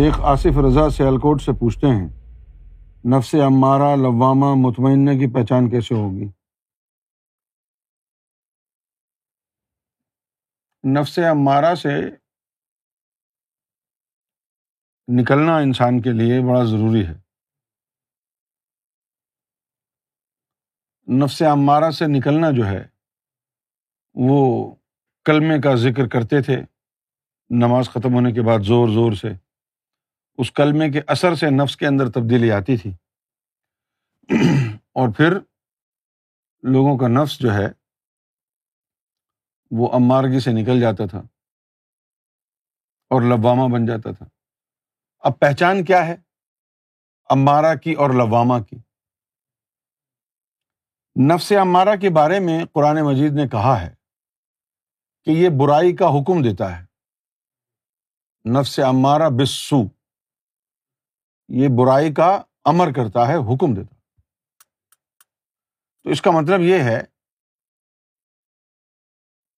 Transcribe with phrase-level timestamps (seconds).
[0.00, 2.08] شیخ آصف رضا سیالکوٹ سے پوچھتے ہیں
[3.14, 6.28] نفس امارہ لوامہ مطمئنہ کی پہچان کیسے ہوگی
[10.94, 11.90] نفس امارہ سے
[15.20, 17.14] نکلنا انسان کے لیے بڑا ضروری ہے
[21.24, 22.82] نفس عمارہ سے نکلنا جو ہے
[24.30, 24.40] وہ
[25.26, 26.60] کلمے کا ذکر کرتے تھے
[27.66, 29.34] نماز ختم ہونے کے بعد زور زور سے
[30.40, 32.90] اس کلمے کے اثر سے نفس کے اندر تبدیلی آتی تھی
[35.02, 35.34] اور پھر
[36.76, 37.66] لوگوں کا نفس جو ہے
[39.80, 41.18] وہ امارگی سے نکل جاتا تھا
[43.14, 44.26] اور لوامہ بن جاتا تھا
[45.28, 46.16] اب پہچان کیا ہے
[47.36, 48.76] امارا کی اور لوامہ کی
[51.30, 53.94] نفس امارا کے بارے میں قرآن مجید نے کہا ہے
[55.24, 56.84] کہ یہ برائی کا حکم دیتا ہے
[58.58, 59.58] نفس امارا بس
[61.58, 62.26] یہ برائی کا
[62.70, 63.94] امر کرتا ہے حکم دیتا
[66.02, 67.00] تو اس کا مطلب یہ ہے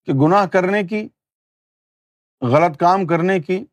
[0.07, 1.03] کہ گناہ کرنے کی
[2.53, 3.65] غلط کام کرنے کی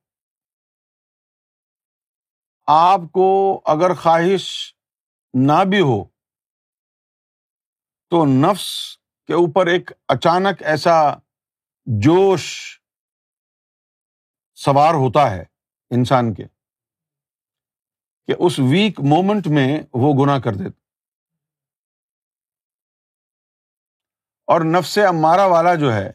[2.75, 3.27] آپ کو
[3.75, 4.49] اگر خواہش
[5.47, 6.03] نہ بھی ہو
[8.09, 8.67] تو نفس
[9.27, 10.93] کے اوپر ایک اچانک ایسا
[12.05, 12.43] جوش
[14.65, 15.43] سوار ہوتا ہے
[15.95, 16.43] انسان کے
[18.29, 19.67] کہ اس ویک مومنٹ میں
[20.01, 20.77] وہ گنا کر دیتا
[24.53, 26.09] اور نفس امارا والا جو ہے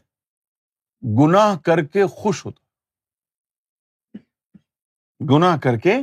[1.19, 4.17] گنا کر کے خوش ہوتا
[5.33, 5.95] گنا کر کے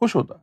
[0.00, 0.34] خوش ہوتا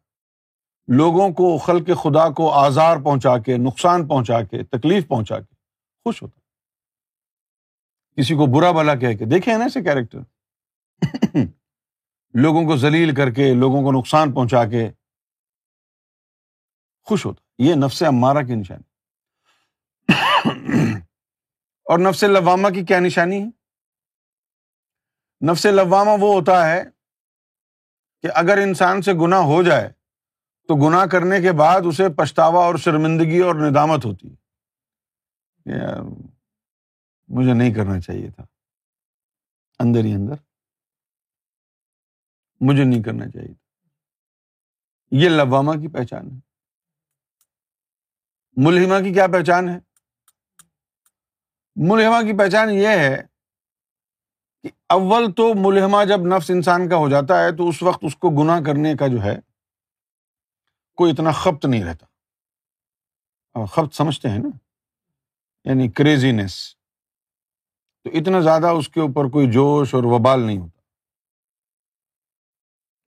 [0.98, 5.54] لوگوں کو خل کے خدا کو آزار پہنچا کے نقصان پہنچا کے تکلیف پہنچا کے
[6.06, 6.40] خوش ہوتا
[8.22, 11.52] کسی کو برا بلا کہہ کے دیکھے نا ایسے کیریکٹر
[12.42, 14.82] لوگوں کو ذلیل کر کے لوگوں کو نقصان پہنچا کے
[17.10, 18.88] خوش ہوتا یہ نفس عمارہ کی نشانی
[21.92, 23.50] اور نفس لوامہ کی کیا نشانی ہے
[25.50, 26.82] نفس لوامہ وہ ہوتا ہے
[28.22, 29.88] کہ اگر انسان سے گناہ ہو جائے
[30.68, 34.40] تو گناہ کرنے کے بعد اسے پچھتاوا اور شرمندگی اور ندامت ہوتی ہے
[37.36, 38.44] مجھے نہیں کرنا چاہیے تھا
[39.84, 40.36] اندر ہی اندر
[42.68, 43.54] مجھے نہیں کرنا چاہیے
[45.22, 46.40] یہ لواما کی پہچان ہے
[48.66, 49.78] ملحمہ کی کیا پہچان ہے
[51.92, 53.16] ملحمہ کی پہچان یہ ہے
[54.64, 58.16] کہ اول تو ملحمہ جب نفس انسان کا ہو جاتا ہے تو اس وقت اس
[58.26, 59.36] کو گناہ کرنے کا جو ہے
[61.02, 64.50] کوئی اتنا خپت نہیں رہتا خپت سمجھتے ہیں نا
[65.70, 66.56] یعنی کریزینس
[68.04, 70.73] تو اتنا زیادہ اس کے اوپر کوئی جوش اور وبال نہیں ہوتا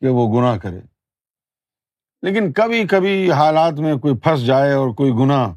[0.00, 0.80] کہ وہ گناہ کرے
[2.26, 5.52] لیکن کبھی کبھی حالات میں کوئی پھنس جائے اور کوئی گناہ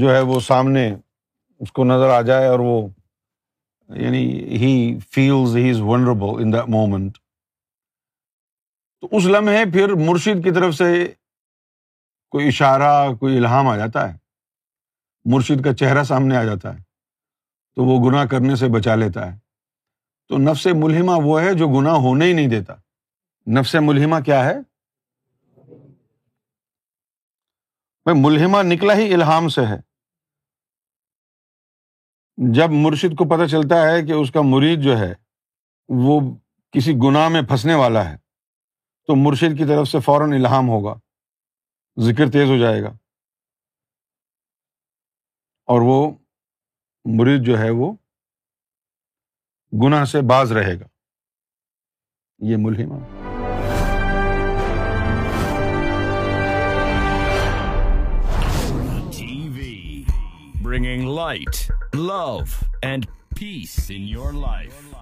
[0.00, 2.78] جو ہے وہ سامنے اس کو نظر آ جائے اور وہ
[4.02, 4.22] یعنی
[4.62, 4.70] he
[5.12, 7.18] feels he is ونڈربل in the moment
[9.00, 10.90] تو اس لمحے پھر مرشد کی طرف سے
[12.32, 14.16] کوئی اشارہ کوئی الہام آ جاتا ہے
[15.34, 16.82] مرشد کا چہرہ سامنے آ جاتا ہے
[17.76, 19.36] تو وہ گناہ کرنے سے بچا لیتا ہے
[20.28, 22.74] تو نفس ملحمہ وہ ہے جو گناہ ہونے ہی نہیں دیتا
[23.52, 24.52] نفس ملحمہ کیا ہے
[28.04, 29.76] بھائی ملحمہ نکلا ہی الحام سے ہے
[32.54, 35.12] جب مرشد کو پتہ چلتا ہے کہ اس کا مرید جو ہے
[36.06, 36.20] وہ
[36.72, 38.16] کسی گناہ میں پھنسنے والا ہے
[39.06, 40.94] تو مرشد کی طرف سے فوراً الحام ہوگا
[42.06, 42.92] ذکر تیز ہو جائے گا
[45.74, 45.98] اور وہ
[47.18, 47.92] مرید جو ہے وہ
[49.84, 50.86] گناہ سے باز رہے گا
[52.50, 53.23] یہ ملحمہ
[60.74, 64.94] bringing light, love, and peace in your life.